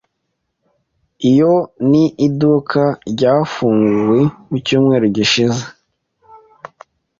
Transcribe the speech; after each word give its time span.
Iyo 1.29 1.53
ni 1.89 2.03
iduka 2.27 2.83
ryafunguwe 3.11 4.19
mu 4.47 4.57
cyumweru 4.65 5.05
gishize. 5.15 5.63